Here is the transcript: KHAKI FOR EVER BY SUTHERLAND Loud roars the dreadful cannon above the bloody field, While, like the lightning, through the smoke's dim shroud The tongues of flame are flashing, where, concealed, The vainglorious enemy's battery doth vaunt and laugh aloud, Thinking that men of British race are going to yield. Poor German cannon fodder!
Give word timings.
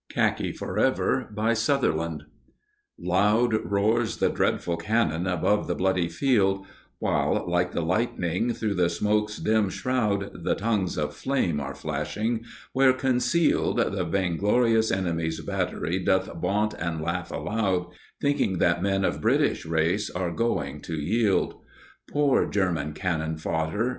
KHAKI 0.09 0.53
FOR 0.53 0.79
EVER 0.79 1.29
BY 1.31 1.53
SUTHERLAND 1.53 2.23
Loud 2.97 3.53
roars 3.63 4.17
the 4.17 4.29
dreadful 4.31 4.75
cannon 4.75 5.27
above 5.27 5.67
the 5.67 5.75
bloody 5.75 6.07
field, 6.09 6.65
While, 6.97 7.45
like 7.47 7.73
the 7.73 7.83
lightning, 7.83 8.51
through 8.51 8.73
the 8.73 8.89
smoke's 8.89 9.37
dim 9.37 9.69
shroud 9.69 10.43
The 10.43 10.55
tongues 10.55 10.97
of 10.97 11.13
flame 11.13 11.59
are 11.59 11.75
flashing, 11.75 12.45
where, 12.73 12.93
concealed, 12.93 13.77
The 13.77 14.03
vainglorious 14.03 14.89
enemy's 14.89 15.39
battery 15.41 16.03
doth 16.03 16.33
vaunt 16.33 16.73
and 16.79 16.99
laugh 16.99 17.29
aloud, 17.29 17.85
Thinking 18.19 18.57
that 18.57 18.81
men 18.81 19.05
of 19.05 19.21
British 19.21 19.67
race 19.67 20.09
are 20.09 20.31
going 20.31 20.81
to 20.81 20.95
yield. 20.95 21.61
Poor 22.11 22.47
German 22.49 22.93
cannon 22.93 23.37
fodder! 23.37 23.89